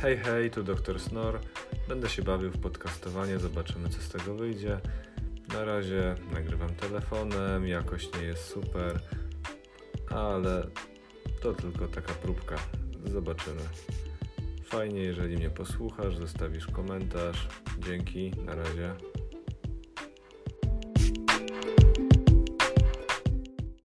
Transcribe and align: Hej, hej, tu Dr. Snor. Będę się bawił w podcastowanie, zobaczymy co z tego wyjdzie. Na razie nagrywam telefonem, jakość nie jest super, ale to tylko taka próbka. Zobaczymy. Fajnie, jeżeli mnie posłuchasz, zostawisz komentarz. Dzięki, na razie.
Hej, 0.00 0.16
hej, 0.18 0.50
tu 0.50 0.62
Dr. 0.62 1.00
Snor. 1.00 1.40
Będę 1.88 2.08
się 2.08 2.22
bawił 2.22 2.50
w 2.50 2.58
podcastowanie, 2.58 3.38
zobaczymy 3.38 3.88
co 3.88 4.00
z 4.02 4.08
tego 4.08 4.34
wyjdzie. 4.34 4.80
Na 5.52 5.64
razie 5.64 6.14
nagrywam 6.32 6.74
telefonem, 6.74 7.66
jakość 7.66 8.08
nie 8.18 8.22
jest 8.22 8.44
super, 8.44 9.00
ale 10.10 10.66
to 11.42 11.54
tylko 11.54 11.88
taka 11.88 12.12
próbka. 12.12 12.56
Zobaczymy. 13.04 13.60
Fajnie, 14.64 15.00
jeżeli 15.00 15.36
mnie 15.36 15.50
posłuchasz, 15.50 16.16
zostawisz 16.16 16.66
komentarz. 16.66 17.48
Dzięki, 17.78 18.30
na 18.30 18.54
razie. 18.54 19.09